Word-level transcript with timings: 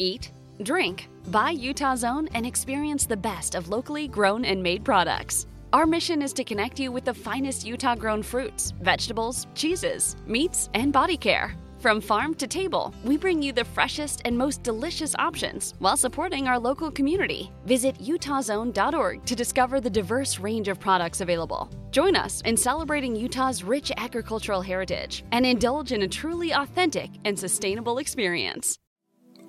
eat, 0.00 0.32
drink, 0.62 1.08
buy 1.28 1.50
Utah's 1.50 2.04
own, 2.04 2.28
and 2.34 2.46
experience 2.46 3.06
the 3.06 3.16
best 3.16 3.54
of 3.54 3.68
locally 3.68 4.08
grown 4.08 4.44
and 4.44 4.62
made 4.62 4.84
products. 4.84 5.46
Our 5.72 5.86
mission 5.86 6.20
is 6.20 6.32
to 6.32 6.42
connect 6.42 6.80
you 6.80 6.90
with 6.90 7.04
the 7.04 7.14
finest 7.14 7.64
Utah 7.64 7.94
grown 7.94 8.24
fruits, 8.24 8.72
vegetables, 8.80 9.46
cheeses, 9.54 10.16
meats, 10.26 10.68
and 10.74 10.92
body 10.92 11.16
care. 11.16 11.54
From 11.78 12.00
farm 12.00 12.34
to 12.34 12.46
table, 12.46 12.92
we 13.04 13.16
bring 13.16 13.40
you 13.40 13.52
the 13.52 13.64
freshest 13.64 14.20
and 14.26 14.36
most 14.36 14.62
delicious 14.62 15.14
options 15.18 15.72
while 15.78 15.96
supporting 15.96 16.46
our 16.46 16.58
local 16.58 16.90
community. 16.90 17.50
Visit 17.64 17.96
utahzone.org 18.00 19.24
to 19.24 19.34
discover 19.34 19.80
the 19.80 19.88
diverse 19.88 20.38
range 20.38 20.68
of 20.68 20.78
products 20.78 21.22
available. 21.22 21.70
Join 21.90 22.16
us 22.16 22.42
in 22.42 22.56
celebrating 22.56 23.16
Utah's 23.16 23.64
rich 23.64 23.90
agricultural 23.96 24.60
heritage 24.60 25.24
and 25.32 25.46
indulge 25.46 25.92
in 25.92 26.02
a 26.02 26.08
truly 26.08 26.50
authentic 26.50 27.10
and 27.24 27.38
sustainable 27.38 27.96
experience. 27.96 28.76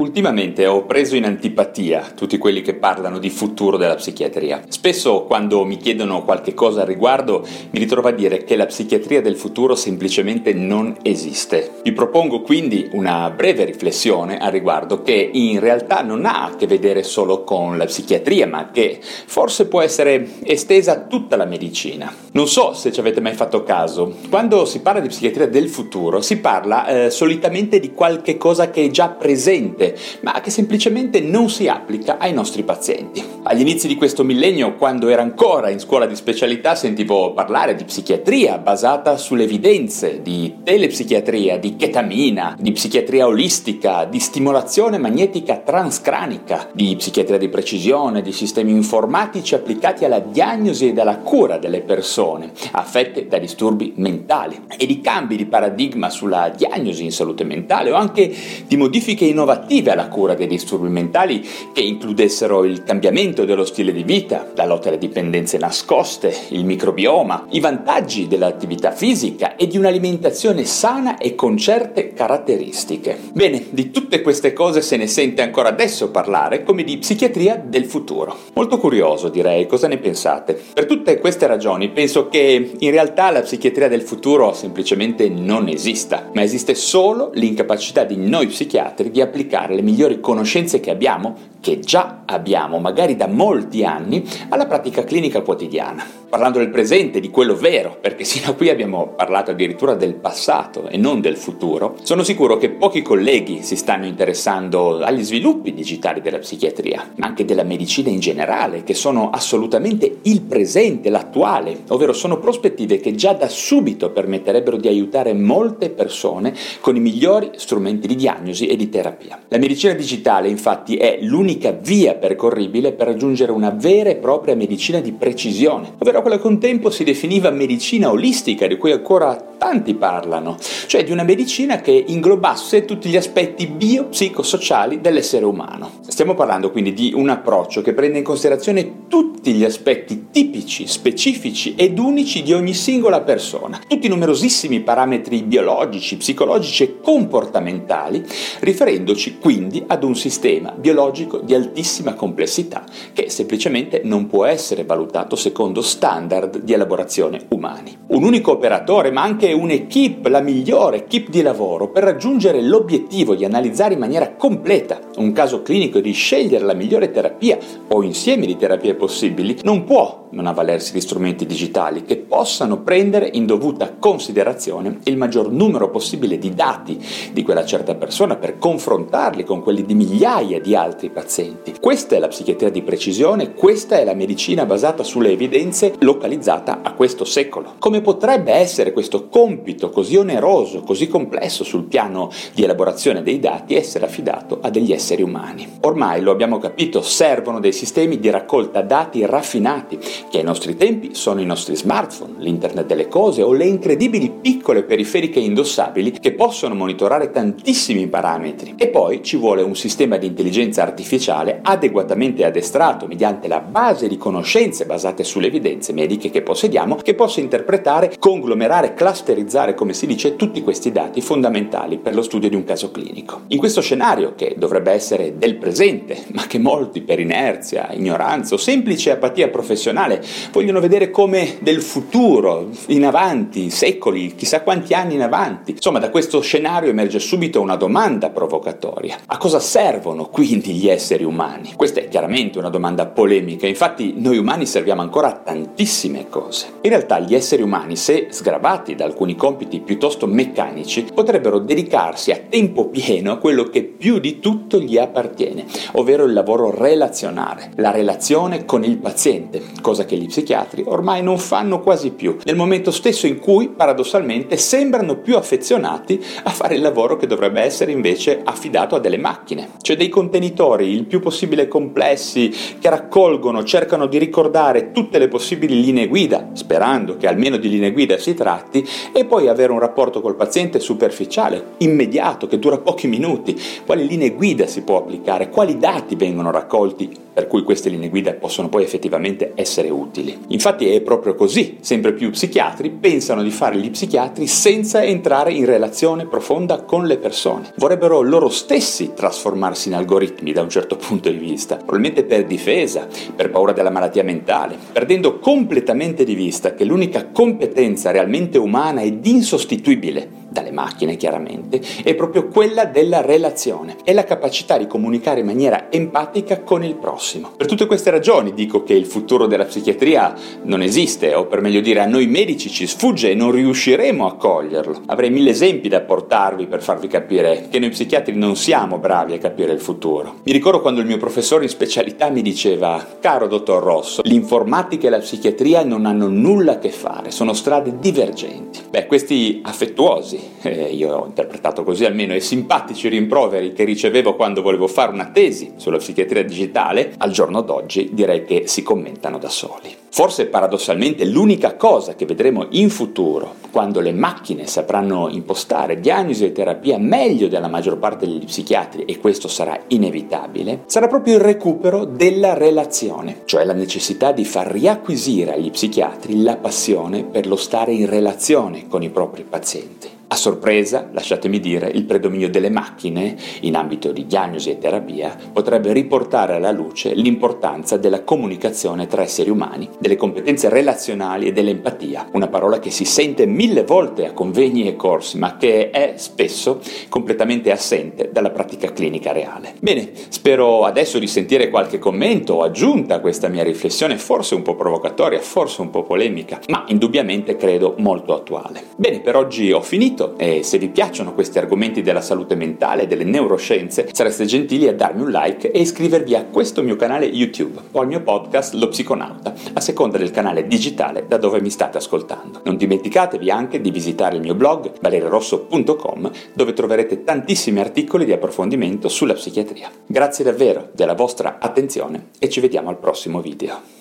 Ultimamente 0.02 0.66
ho 0.66 0.88
preso 0.88 1.16
in 1.16 1.26
antipatia 1.26 2.14
tutti 2.16 2.40
quelli 2.40 2.64
che 2.64 2.74
parlano 2.74 3.20
di 3.20 3.30
futuro 3.30 3.78
della 3.78 3.94
psichiatria. 3.94 4.64
Spesso 4.68 5.26
quando 5.26 5.64
mi 5.64 5.78
chiedono 5.78 6.24
qualche 6.24 6.56
cosa 6.56 6.82
al 6.82 6.88
riguardo 6.88 7.46
mi 7.70 7.78
ritrovo 7.78 8.08
a 8.08 8.12
dire 8.12 8.44
che 8.44 8.56
la 8.56 8.66
psichiatria 8.66 9.22
del 9.22 9.36
futuro 9.36 9.76
semplicemente 9.76 10.54
non 10.54 10.98
esiste. 11.04 11.74
Vi 11.84 11.92
propongo 11.92 12.42
quindi 12.42 12.90
una 12.94 13.30
breve 13.30 13.64
riflessione 13.64 14.40
al 14.40 14.52
riguardo 14.52 15.04
che 15.04 15.30
in 15.32 15.60
realtà 15.60 16.02
non 16.02 16.26
ha 16.26 16.46
a 16.46 16.56
che 16.56 16.66
vedere 16.66 17.04
solo 17.04 17.44
con 17.44 17.78
la 17.78 17.86
psichiatria 17.86 18.48
ma 18.48 18.72
che 18.72 19.00
forse 19.04 19.68
può 19.68 19.82
essere 19.82 20.28
estesa 20.42 20.94
a 20.94 21.02
tutta 21.02 21.36
la 21.36 21.46
medicina. 21.46 22.12
Non 22.32 22.48
so 22.48 22.74
se 22.74 22.92
ci 22.92 23.00
avete 23.00 23.22
mai 23.22 23.36
fatto 23.36 23.62
caso, 23.62 24.16
quando 24.32 24.66
si 24.66 24.80
parla 24.80 25.00
di 25.00 25.10
psichiatria 25.10 25.48
del 25.48 25.70
futuro 25.70 26.22
si 26.22 26.40
parla 26.40 26.88
eh, 26.88 27.12
solitamente 27.12 27.80
di 27.80 27.94
qualche 27.94 28.38
cosa 28.38 28.72
che 28.72 28.86
è 28.86 28.90
già 28.90 29.10
presente 29.10 29.90
ma 30.22 30.40
che 30.42 30.50
semplicemente 30.50 31.20
non 31.22 31.50
si 31.50 31.68
applica 31.68 32.18
ai 32.18 32.34
nostri 32.34 32.64
pazienti. 32.64 33.24
Agli 33.44 33.62
inizi 33.62 33.88
di 33.88 33.96
questo 33.96 34.24
millennio, 34.24 34.76
quando 34.76 35.08
era 35.10 35.22
ancora 35.22 35.70
in 35.70 35.80
scuola 35.80 36.06
di 36.06 36.16
specialità, 36.16 36.76
sentivo 36.76 37.34
parlare 37.34 37.76
di 37.76 37.84
psichiatria 37.84 38.58
basata 38.58 39.18
sulle 39.18 39.44
evidenze, 39.44 40.22
di 40.22 40.58
telepsichiatria, 40.64 41.58
di 41.58 41.76
chetamina, 41.76 42.56
di 42.60 42.72
psichiatria 42.72 43.26
olistica, 43.26 44.06
di 44.06 44.20
stimolazione 44.20 44.98
magnetica 44.98 45.58
transcranica, 45.58 46.70
di 46.74 46.96
psichiatria 46.96 47.38
di 47.38 47.50
precisione, 47.50 48.22
di 48.22 48.32
sistemi 48.32 48.72
informatici 48.72 49.56
applicati 49.56 50.06
alla 50.06 50.20
diagnosi 50.20 50.92
e 50.92 51.00
alla 51.00 51.18
cura 51.18 51.58
delle 51.58 51.82
persone 51.82 52.52
affette 52.72 53.28
da 53.28 53.40
disturbi 53.40 53.94
mentali 53.96 54.62
e 54.78 54.86
di 54.86 55.02
cambi 55.02 55.36
di 55.36 55.46
paradigma 55.46 56.10
sulla 56.10 56.50
diagnosi 56.56 57.04
in 57.04 57.12
salute 57.12 57.44
mentale 57.44 57.92
o 57.92 57.96
anche 57.96 58.34
di 58.68 58.78
modifiche 58.78 59.26
innovative 59.26 59.81
alternative 59.82 59.92
alla 59.92 60.08
cura 60.08 60.34
dei 60.34 60.48
disturbi 60.48 60.90
mentali 60.90 61.46
che 61.74 61.82
includessero 61.82 62.64
il 62.64 62.84
cambiamento 62.84 63.46
dello 63.46 63.66
stile 63.66 63.92
di 63.92 64.04
vita, 64.04 64.52
la 64.56 64.66
lotta 64.66 64.90
alle 64.90 64.98
dipendenze 64.98 65.58
nascoste, 65.58 66.34
il 66.50 66.66
microbioma, 66.66 67.48
i 67.50 67.60
vantaggi 67.60 68.28
dell'attività 68.28 68.92
fisica 68.92 69.56
e 69.56 69.68
di 69.68 69.78
un'alimentazione 69.78 70.66
sana 70.66 71.18
e 71.18 71.36
con 71.36 71.58
certe 71.58 72.14
caratteristiche. 72.14 73.18
Bene, 73.34 73.66
di 73.70 73.92
tutte 74.12 74.24
queste 74.24 74.52
cose 74.52 74.82
se 74.82 74.98
ne 74.98 75.08
sente 75.08 75.42
ancora 75.42 75.70
adesso 75.70 76.12
parlare 76.12 76.64
come 76.64 76.84
di 76.84 76.98
psichiatria 76.98 77.56
del 77.56 77.86
futuro. 77.86 78.36
Molto 78.56 78.78
curioso 78.78 79.30
direi, 79.30 79.68
cosa 79.68 79.88
ne 79.88 80.00
pensate? 80.00 80.62
Per 80.74 80.86
tutte 80.86 81.18
queste 81.18 81.48
ragioni 81.48 81.88
penso 81.92 82.28
che 82.28 82.74
in 82.78 82.92
realtà 82.92 83.32
la 83.32 83.40
psichiatria 83.40 83.88
del 83.88 84.02
futuro 84.02 84.52
semplicemente 84.52 85.30
non 85.30 85.70
esista, 85.70 86.30
ma 86.34 86.44
esiste 86.44 86.76
solo 86.76 87.32
l'incapacità 87.36 88.04
di 88.04 88.18
noi 88.18 88.48
psichiatri 88.48 89.12
di 89.12 89.22
applicare 89.22 89.76
le 89.76 89.82
migliori 89.82 90.20
conoscenze 90.20 90.82
che 90.82 90.92
abbiamo, 90.92 91.34
che 91.62 91.80
già 91.80 92.24
abbiamo, 92.26 92.80
magari 92.80 93.16
da 93.16 93.28
molti 93.28 93.86
anni, 93.86 94.28
alla 94.50 94.66
pratica 94.66 95.04
clinica 95.04 95.42
quotidiana. 95.42 96.20
Parlando 96.28 96.60
del 96.60 96.70
presente, 96.70 97.20
di 97.20 97.30
quello 97.30 97.56
vero, 97.56 97.98
perché 98.00 98.24
sino 98.24 98.52
a 98.52 98.54
qui 98.54 98.70
abbiamo 98.70 99.14
parlato 99.16 99.52
addirittura 99.52 99.96
del 99.96 100.16
passato 100.16 100.88
e 100.88 100.98
non 100.98 101.20
del 101.20 101.38
futuro, 101.38 101.98
sono 102.04 102.24
sicuro 102.24 102.58
che 102.58 102.70
pochi 102.70 103.02
colleghi 103.02 103.64
si 103.64 103.76
stanno 103.76 104.06
interessando 104.06 105.00
agli 105.00 105.24
sviluppi 105.24 105.74
digitali 105.74 106.22
della 106.22 106.40
psichiatria, 106.40 107.12
ma 107.18 107.28
anche 107.28 107.46
della 107.46 107.64
medicina 107.64 108.10
in 108.10 108.20
generale, 108.20 108.84
che 108.84 108.94
sono 108.94 109.30
assolutamente 109.30 110.20
il 110.24 110.42
presente, 110.42 111.10
l'attuale, 111.10 111.84
ovvero 111.90 112.14
sono 112.14 112.40
prospettive 112.40 113.00
che 113.00 113.14
già 113.14 113.34
da 113.34 113.50
subito 113.50 114.10
permetterebbero 114.12 114.78
di 114.78 114.88
aiutare 114.88 115.34
molte 115.34 115.90
persone 115.90 116.54
con 116.80 116.96
i 116.96 117.02
migliori 117.02 117.52
strumenti 117.58 118.08
di 118.08 118.16
diagnosi 118.16 118.68
e 118.68 118.78
di 118.78 118.90
terapia. 118.90 119.38
La 119.50 119.58
medicina 119.58 119.94
digitale 119.94 120.48
infatti 120.48 120.96
è 120.96 121.20
l'unica 121.22 121.51
via 121.82 122.16
percorribile 122.16 122.94
per 122.94 123.08
raggiungere 123.08 123.52
una 123.52 123.70
vera 123.72 124.10
e 124.10 124.16
propria 124.16 124.56
medicina 124.56 125.00
di 125.00 125.12
precisione, 125.12 125.94
ovvero 125.98 126.22
quella 126.22 126.40
che 126.40 126.48
un 126.48 126.60
tempo 126.60 126.90
si 126.90 127.04
definiva 127.04 127.50
medicina 127.50 128.10
olistica, 128.12 128.68
di 128.68 128.78
cui 128.78 128.92
ancora 128.92 129.50
tanti 129.58 129.94
parlano, 129.94 130.58
cioè 130.88 131.04
di 131.04 131.12
una 131.12 131.22
medicina 131.24 131.82
che 131.82 132.06
inglobasse 132.08 132.84
tutti 132.86 133.10
gli 133.10 133.16
aspetti 133.16 133.68
bio-psicosociali 133.68 135.02
dell'essere 135.02 135.46
umano. 135.46 136.00
Stiamo 136.08 136.34
parlando 136.34 136.72
quindi 136.72 136.94
di 136.94 137.14
un 137.16 137.30
approccio 137.30 137.82
che 137.82 137.94
prende 137.94 138.18
in 138.18 138.24
considerazione 138.24 139.08
tutti 139.08 139.54
gli 139.54 139.64
aspetti 139.64 140.30
tipici, 140.32 140.88
specifici 140.88 141.76
ed 141.76 142.00
unici 142.00 142.42
di 142.42 142.54
ogni 142.54 142.74
singola 142.74 143.22
persona, 143.22 143.80
tutti 143.88 144.08
i 144.08 144.10
numerosissimi 144.10 144.80
parametri 144.80 145.44
biologici, 145.44 146.18
psicologici 146.18 146.84
e 146.84 147.00
comportamentali, 147.00 148.24
riferendoci 148.62 149.38
quindi 149.38 149.84
ad 149.86 150.04
un 150.04 150.16
sistema 150.16 150.72
biologico 150.72 151.38
di 151.44 151.54
altissima 151.54 152.14
complessità 152.14 152.84
che 153.14 153.30
semplicemente 153.30 154.02
non 154.04 154.28
può 154.28 154.46
essere 154.46 154.84
valutato 154.84 155.36
secondo 155.36 155.82
standard 155.82 156.60
di 156.60 156.74
elaborazione 156.74 157.46
umani. 157.50 157.98
Un 158.08 158.24
unico 158.24 158.52
operatore, 158.52 159.12
ma 159.12 159.24
anche 159.24 159.52
un'equipe, 159.54 160.30
la 160.30 160.42
migliore 160.42 160.98
equipe 160.98 161.32
di 161.32 161.42
lavoro, 161.42 161.90
per 161.90 162.04
raggiungere 162.04 162.62
l'obiettivo 162.62 163.36
di 163.36 163.46
analizzare 163.46 163.94
in 163.94 164.00
maniera 164.00 164.34
completa 164.36 165.00
un 165.18 165.32
caso 165.32 165.62
clinico 165.62 165.98
e 165.98 166.02
di 166.02 166.12
scegliere 166.12 166.66
la 166.66 166.74
migliore 166.74 167.12
terapia 167.12 167.58
o 167.88 168.04
insieme 168.04 168.46
di 168.46 168.58
terapie 168.58 168.96
possibili, 168.96 169.60
non 169.64 169.84
può 169.84 170.28
non 170.32 170.48
avvalersi 170.48 170.94
di 170.94 171.02
strumenti 171.02 171.46
digitali 171.46 172.04
che 172.04 172.18
possano 172.18 172.82
prendere 172.82 173.30
in 173.34 173.46
dovuta 173.46 173.96
considerazione 173.98 175.00
il 175.04 175.18
maggior 175.18 175.52
numero 175.52 175.90
possibile 175.90 176.38
di 176.38 176.54
dati 176.54 177.00
di 177.32 177.44
quella 177.44 177.66
certa 177.66 177.96
persona 177.96 178.36
per 178.36 178.58
confrontarli 178.58 179.44
con 179.44 179.62
quelli 179.62 179.86
di 179.86 179.94
migliaia 179.94 180.60
di 180.60 180.76
altri 180.76 181.10
pazienti. 181.10 181.31
Questa 181.80 182.18
è 182.18 182.20
la 182.20 182.28
psichiatria 182.28 182.70
di 182.70 182.82
precisione, 182.82 183.54
questa 183.54 183.98
è 183.98 184.04
la 184.04 184.14
medicina 184.14 184.66
basata 184.66 185.02
sulle 185.02 185.32
evidenze 185.32 185.94
localizzata 186.00 186.82
a 186.84 186.92
questo 186.92 187.24
secolo. 187.24 187.76
Come 187.80 188.02
potrebbe 188.02 188.52
essere 188.52 188.92
questo 188.92 189.30
compito 189.30 189.90
così 189.92 190.18
oneroso, 190.18 190.82
così 190.82 191.08
complesso 191.08 191.64
sul 191.64 191.86
piano 191.86 192.30
di 192.54 192.66
elaborazione 192.66 193.24
dei 193.24 193.40
dati 193.40 193.76
essere 193.76 194.06
affidato 194.06 194.60
a 194.62 194.70
degli 194.70 194.92
esseri 194.92 195.22
umani? 195.22 195.78
Ormai 195.82 196.20
lo 196.20 196.32
abbiamo 196.32 196.58
capito, 196.58 197.02
servono 197.02 197.62
dei 197.62 197.72
sistemi 197.72 198.20
di 198.20 198.30
raccolta 198.30 198.82
dati 198.82 199.26
raffinati 199.26 200.00
che 200.30 200.40
ai 200.40 200.44
nostri 200.44 200.76
tempi 200.76 201.16
sono 201.16 201.40
i 201.40 201.46
nostri 201.46 201.78
smartphone, 201.78 202.34
l'internet 202.40 202.86
delle 202.86 203.08
cose 203.08 203.42
o 203.42 203.54
le 203.54 203.68
incredibili 203.68 204.30
piccole 204.42 204.84
periferiche 204.84 205.40
indossabili 205.40 206.12
che 206.12 206.34
possono 206.34 206.76
monitorare 206.76 207.32
tantissimi 207.32 208.08
parametri. 208.08 208.74
E 208.76 208.90
poi 208.90 209.24
ci 209.24 209.38
vuole 209.38 209.62
un 209.62 209.78
sistema 209.78 210.18
di 210.18 210.28
intelligenza 210.28 210.82
artificiale 210.82 211.20
adeguatamente 211.30 212.46
addestrato 212.46 213.06
mediante 213.06 213.48
la 213.48 213.60
base 213.60 214.08
di 214.08 214.18
conoscenze 214.18 214.86
basate 214.86 215.24
sulle 215.24 215.48
evidenze 215.48 215.94
mediche 215.94 216.30
che 216.30 216.42
possediamo 216.42 216.96
che 216.96 217.14
possa 217.14 217.40
interpretare, 217.40 218.14
conglomerare, 218.18 218.94
clusterizzare, 218.94 219.74
come 219.74 219.94
si 219.94 220.08
dice, 220.08 220.36
tutti 220.36 220.62
questi 220.62 220.92
dati 220.92 221.22
fondamentali 221.22 221.98
per 221.98 222.16
lo 222.16 222.22
studio 222.22 222.50
di 222.50 222.56
un 222.56 222.64
caso 222.64 222.92
clinico. 222.92 223.42
In 223.48 223.58
questo 223.58 223.82
scenario, 223.82 224.34
che 224.36 224.56
dovrebbe 224.58 224.92
essere 224.92 225.38
del 225.38 225.58
presente, 225.58 226.24
ma 226.32 226.48
che 226.48 226.60
molti 226.60 227.02
per 227.02 227.20
inerzia, 227.20 227.92
ignoranza 227.92 228.56
o 228.56 228.58
semplice 228.58 229.12
apatia 229.12 229.50
professionale 229.50 230.24
vogliono 230.52 230.80
vedere 230.80 231.12
come 231.12 231.58
del 231.60 231.82
futuro, 231.82 232.70
in 232.88 233.06
avanti, 233.06 233.70
secoli, 233.70 234.36
chissà 234.36 234.62
quanti 234.62 234.94
anni 234.94 235.16
in 235.16 235.22
avanti. 235.22 235.72
Insomma, 235.72 236.00
da 236.00 236.10
questo 236.10 236.42
scenario 236.42 236.90
emerge 236.90 237.20
subito 237.20 237.62
una 237.62 237.76
domanda 237.76 238.30
provocatoria. 238.30 239.18
A 239.26 239.38
cosa 239.38 239.60
servono 239.60 240.28
quindi 240.28 240.74
gli 240.74 240.88
esseri 240.88 241.11
umani? 241.20 241.74
Questa 241.76 242.00
è 242.00 242.08
chiaramente 242.08 242.58
una 242.58 242.70
domanda 242.70 243.06
polemica, 243.06 243.68
infatti 243.68 244.14
noi 244.18 244.38
umani 244.38 244.66
serviamo 244.66 245.02
ancora 245.02 245.28
a 245.28 245.36
tantissime 245.36 246.28
cose. 246.30 246.68
In 246.82 246.90
realtà 246.90 247.20
gli 247.20 247.36
esseri 247.36 247.62
umani, 247.62 247.96
se 247.96 248.28
sgravati 248.30 248.96
da 248.96 249.06
alcuni 249.06 249.36
compiti 249.36 249.80
piuttosto 249.82 250.28
meccanici, 250.28 251.08
potrebbero 251.14 251.60
dedicarsi 251.60 252.32
a 252.32 252.40
tempo 252.50 252.88
pieno 252.88 253.32
a 253.32 253.38
quello 253.38 253.64
che 253.66 253.84
più 253.84 254.20
di 254.20 254.40
tutto 254.40 254.80
gli 254.80 254.98
appartiene, 254.98 255.66
ovvero 255.94 256.24
il 256.24 256.34
lavoro 256.34 256.74
relazionale, 256.74 257.72
la 257.76 257.92
relazione 257.92 258.66
con 258.66 258.84
il 258.84 258.98
paziente, 258.98 259.62
cosa 259.82 260.06
che 260.06 260.16
gli 260.18 260.28
psichiatri 260.28 260.84
ormai 260.88 261.22
non 261.22 261.38
fanno 261.38 261.82
quasi 261.82 262.12
più, 262.12 262.38
nel 262.44 262.56
momento 262.56 262.92
stesso 262.92 263.28
in 263.28 263.40
cui 263.40 263.70
paradossalmente 263.70 264.58
sembrano 264.58 265.18
più 265.18 265.36
affezionati 265.36 266.24
a 266.44 266.50
fare 266.50 266.76
il 266.76 266.82
lavoro 266.82 267.18
che 267.18 267.28
dovrebbe 267.28 267.62
essere 267.62 267.92
invece 267.92 268.42
affidato 268.44 268.96
a 268.96 269.00
delle 269.00 269.18
macchine, 269.18 269.70
cioè 269.82 269.96
dei 269.96 270.10
contenitori 270.10 271.01
il 271.02 271.08
più 271.08 271.20
possibile 271.20 271.68
complessi 271.68 272.54
che 272.80 272.90
raccolgono, 272.90 273.64
cercano 273.64 274.06
di 274.08 274.18
ricordare 274.18 274.92
tutte 274.92 275.18
le 275.18 275.28
possibili 275.28 275.82
linee 275.82 276.08
guida, 276.08 276.50
sperando 276.54 277.18
che 277.18 277.28
almeno 277.28 277.58
di 277.58 277.70
linee 277.70 277.92
guida 277.92 278.18
si 278.18 278.34
tratti, 278.34 278.88
e 279.12 279.26
poi 279.26 279.48
avere 279.48 279.72
un 279.72 279.80
rapporto 279.80 280.22
col 280.22 280.36
paziente 280.36 280.80
superficiale, 280.80 281.74
immediato, 281.78 282.48
che 282.48 282.60
dura 282.60 282.78
pochi 282.78 283.08
minuti, 283.08 283.60
quali 283.86 284.08
linee 284.08 284.34
guida 284.34 284.68
si 284.68 284.84
può 284.84 284.98
applicare, 284.98 285.50
quali 285.50 285.78
dati 285.78 286.16
vengono 286.16 286.52
raccolti 286.52 287.30
per 287.34 287.48
cui 287.48 287.64
queste 287.64 287.90
linee 287.90 288.10
guida 288.10 288.34
possono 288.34 288.68
poi 288.68 288.84
effettivamente 288.84 289.54
essere 289.56 289.90
utili. 289.90 290.38
Infatti 290.48 290.90
è 290.90 291.02
proprio 291.02 291.34
così, 291.34 291.78
sempre 291.80 292.14
più 292.14 292.30
psichiatri 292.30 292.90
pensano 292.90 293.42
di 293.42 293.52
fare 293.52 293.78
gli 293.78 293.90
psichiatri 293.90 294.48
senza 294.48 295.04
entrare 295.04 295.54
in 295.54 295.66
relazione 295.66 296.26
profonda 296.26 296.82
con 296.82 297.06
le 297.06 297.18
persone. 297.18 297.72
Vorrebbero 297.78 298.22
loro 298.22 298.50
stessi 298.50 299.14
trasformarsi 299.16 299.88
in 299.88 299.96
algoritmi 299.96 300.52
da 300.52 300.62
un 300.62 300.70
certo 300.70 300.81
punto 300.86 301.30
di 301.30 301.38
vista, 301.38 301.76
probabilmente 301.76 302.24
per 302.24 302.46
difesa, 302.46 303.08
per 303.36 303.50
paura 303.50 303.72
della 303.72 303.90
malattia 303.90 304.24
mentale, 304.24 304.78
perdendo 304.92 305.40
completamente 305.40 306.24
di 306.24 306.36
vista 306.36 306.74
che 306.74 306.86
l'unica 306.86 307.28
competenza 307.28 308.12
realmente 308.12 308.58
umana 308.58 309.02
ed 309.02 309.26
insostituibile 309.26 310.41
dalle 310.52 310.72
macchine 310.72 311.16
chiaramente, 311.16 311.82
è 312.04 312.14
proprio 312.14 312.48
quella 312.48 312.86
della 312.86 313.22
relazione, 313.22 313.96
è 314.04 314.14
la 314.14 314.26
capacità 314.26 314.78
di 314.78 314.86
comunicare 314.86 315.40
in 315.40 315.46
maniera 315.46 315.90
empatica 315.90 316.62
con 316.62 316.84
il 316.84 316.96
prossimo. 316.96 317.52
Per 317.56 317.68
tutte 317.68 317.86
queste 317.86 318.10
ragioni 318.10 318.54
dico 318.54 318.84
che 318.84 318.94
il 318.94 319.06
futuro 319.06 319.48
della 319.48 319.66
psichiatria 319.66 320.36
non 320.64 320.82
esiste, 320.82 321.34
o 321.34 321.46
per 321.46 321.62
meglio 321.62 321.80
dire 321.80 322.02
a 322.02 322.06
noi 322.06 322.28
medici 322.28 322.70
ci 322.70 322.86
sfugge 322.86 323.32
e 323.32 323.36
non 323.36 323.52
riusciremo 323.52 324.28
a 324.28 324.36
coglierlo. 324.36 325.04
Avrei 325.06 325.30
mille 325.30 325.52
esempi 325.52 325.88
da 325.88 326.02
portarvi 326.02 326.68
per 326.68 326.82
farvi 326.82 327.08
capire 327.08 327.68
che 327.70 327.80
noi 327.80 327.90
psichiatri 327.90 328.36
non 328.36 328.56
siamo 328.56 328.98
bravi 328.98 329.34
a 329.34 329.38
capire 329.38 329.72
il 329.72 329.80
futuro. 329.80 330.40
Mi 330.44 330.52
ricordo 330.52 330.82
quando 330.82 331.00
il 331.00 331.08
mio 331.08 331.18
professore 331.18 331.64
in 331.64 331.70
specialità 331.70 332.30
mi 332.30 332.42
diceva, 332.42 333.18
caro 333.20 333.48
dottor 333.48 333.82
Rosso, 333.82 334.22
l'informatica 334.26 335.08
e 335.08 335.10
la 335.10 335.20
psichiatria 335.20 335.84
non 335.84 336.06
hanno 336.06 336.28
nulla 336.28 336.74
a 336.74 336.80
che 336.80 336.90
fare, 336.90 337.32
sono 337.32 337.54
strade 337.54 338.00
divergenti. 338.00 338.80
Beh, 338.90 339.06
questi 339.06 339.62
affettuosi, 339.64 340.41
eh, 340.62 340.94
io 340.94 341.16
ho 341.16 341.26
interpretato 341.26 341.84
così 341.84 342.06
almeno, 342.06 342.34
e 342.34 342.40
simpatici 342.40 343.08
rimproveri 343.08 343.74
che 343.74 343.84
ricevevo 343.84 344.36
quando 344.36 344.62
volevo 344.62 344.88
fare 344.88 345.12
una 345.12 345.28
tesi 345.28 345.74
sulla 345.78 345.98
psichiatria 345.98 346.44
digitale, 346.44 347.14
al 347.18 347.32
giorno 347.32 347.62
d'oggi 347.62 348.10
direi 348.14 348.46
che 348.46 348.64
si 348.68 348.84
commentano 348.84 349.38
da 349.38 349.50
soli. 349.50 349.96
Forse 350.14 350.48
paradossalmente 350.48 351.26
l'unica 351.26 351.76
cosa 351.76 352.16
che 352.16 352.26
vedremo 352.26 352.68
in 352.72 352.90
futuro, 352.90 353.56
quando 353.72 354.02
le 354.02 354.12
macchine 354.12 354.68
sapranno 354.68 355.30
impostare 355.30 356.02
diagnosi 356.02 356.44
e 356.44 356.52
terapia 356.52 356.98
meglio 356.98 357.48
della 357.48 357.70
maggior 357.70 357.98
parte 357.98 358.26
degli 358.26 358.44
psichiatri, 358.44 359.06
e 359.06 359.20
questo 359.20 359.48
sarà 359.48 359.80
inevitabile, 359.88 360.84
sarà 360.88 361.08
proprio 361.08 361.36
il 361.36 361.42
recupero 361.42 362.04
della 362.04 362.54
relazione, 362.54 363.44
cioè 363.46 363.64
la 363.64 363.74
necessità 363.74 364.32
di 364.34 364.44
far 364.44 364.68
riacquisire 364.68 365.54
agli 365.54 365.72
psichiatri 365.72 366.42
la 366.42 366.58
passione 366.58 367.24
per 367.24 367.48
lo 367.48 367.56
stare 367.56 367.94
in 367.94 368.10
relazione 368.10 368.88
con 368.88 369.04
i 369.04 369.10
propri 369.10 369.44
pazienti. 369.44 370.20
A 370.34 370.38
sorpresa, 370.38 371.10
lasciatemi 371.12 371.60
dire, 371.60 371.92
il 371.94 372.06
predominio 372.06 372.50
delle 372.50 372.70
macchine 372.70 373.36
in 373.62 373.76
ambito 373.76 374.14
di 374.14 374.26
diagnosi 374.26 374.70
e 374.70 374.78
terapia 374.78 375.36
potrebbe 375.52 375.92
riportare 375.92 376.56
alla 376.56 376.72
luce 376.72 377.14
l'importanza 377.14 377.98
della 377.98 378.24
comunicazione 378.24 379.08
tra 379.08 379.24
esseri 379.24 379.50
umani, 379.50 379.90
delle 380.00 380.16
competenze 380.16 380.70
relazionali 380.70 381.48
e 381.48 381.52
dell'empatia, 381.52 382.30
una 382.32 382.48
parola 382.48 382.80
che 382.80 382.92
si 382.92 383.04
sente 383.04 383.46
mille 383.46 383.84
volte 383.84 384.26
a 384.26 384.32
convegni 384.32 384.88
e 384.88 384.96
corsi, 384.96 385.38
ma 385.38 385.58
che 385.58 385.90
è 385.90 386.14
spesso 386.16 386.80
completamente 387.10 387.70
assente 387.70 388.30
dalla 388.32 388.52
pratica 388.52 388.94
clinica 388.94 389.34
reale. 389.34 389.74
Bene, 389.82 390.12
spero 390.30 390.86
adesso 390.86 391.20
di 391.20 391.28
sentire 391.28 391.70
qualche 391.70 392.00
commento 392.00 392.54
o 392.54 392.62
aggiunta 392.62 393.16
a 393.16 393.20
questa 393.20 393.50
mia 393.50 393.64
riflessione, 393.64 394.18
forse 394.18 394.56
un 394.56 394.62
po' 394.62 394.76
provocatoria, 394.76 395.40
forse 395.40 395.82
un 395.82 395.90
po' 395.90 396.04
polemica, 396.04 396.62
ma 396.70 396.86
indubbiamente 396.88 397.58
credo 397.58 397.96
molto 397.98 398.34
attuale. 398.34 398.82
Bene, 398.96 399.20
per 399.20 399.36
oggi 399.36 399.74
ho 399.74 399.82
finito 399.82 400.20
commento 400.22 400.38
e 400.38 400.64
se 400.64 400.78
vi 400.78 400.90
piacciono 400.90 401.34
questi 401.34 401.58
argomenti 401.58 402.02
della 402.02 402.22
salute 402.22 402.56
mentale 402.56 403.04
e 403.04 403.08
delle 403.08 403.24
neuroscienze 403.24 404.10
sareste 404.12 404.46
gentili 404.46 404.88
a 404.88 404.94
darmi 404.94 405.22
un 405.22 405.32
like 405.32 405.72
e 405.72 405.80
iscrivervi 405.80 406.36
a 406.36 406.46
questo 406.46 406.84
mio 406.84 406.96
canale 406.96 407.26
YouTube 407.26 407.80
o 407.92 408.00
al 408.00 408.08
mio 408.08 408.22
podcast 408.22 408.74
Lo 408.74 408.90
Psiconauta, 408.90 409.54
a 409.74 409.80
seconda 409.80 410.18
del 410.18 410.32
canale 410.32 410.68
digitale 410.68 411.26
da 411.28 411.38
dove 411.38 411.62
mi 411.62 411.70
state 411.70 411.98
ascoltando. 411.98 412.62
Non 412.66 412.78
dimenticatevi 412.78 413.50
anche 413.50 413.82
di 413.82 413.92
visitare 413.92 414.36
il 414.36 414.42
mio 414.42 414.56
blog 414.56 414.92
valerirosso.com 415.00 416.32
dove 416.54 416.74
troverete 416.74 417.24
tantissimi 417.24 417.80
articoli 417.80 418.26
di 418.26 418.34
approfondimento 418.34 419.08
sulla 419.08 419.34
psichiatria. 419.34 419.90
Grazie 420.06 420.44
davvero 420.44 420.90
della 420.94 421.16
vostra 421.16 421.58
attenzione 421.60 422.30
e 422.40 422.50
ci 422.50 422.60
vediamo 422.60 422.90
al 422.90 423.00
prossimo 423.00 423.42
video. 423.42 424.01